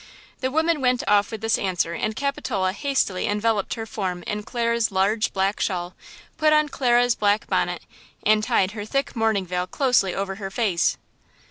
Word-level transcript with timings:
The 0.39 0.49
woman 0.49 0.81
went, 0.81 1.03
off 1.07 1.29
with 1.29 1.41
this 1.41 1.59
answer, 1.59 1.93
and 1.93 2.15
Capitola 2.15 2.73
hastily 2.73 3.27
enveloped 3.27 3.75
her 3.75 3.85
form 3.85 4.23
in 4.23 4.41
Clara's 4.41 4.91
large, 4.91 5.31
black 5.31 5.59
shawl, 5.59 5.93
put 6.37 6.51
on 6.51 6.69
Clara's 6.69 7.13
black 7.13 7.45
bonnet 7.45 7.83
and 8.25 8.43
tied 8.43 8.71
her 8.71 8.83
thick 8.83 9.15
mourning 9.15 9.45
veil 9.45 9.67
closely 9.67 10.15
over 10.15 10.37
her 10.41 10.49
face. 10.49 10.97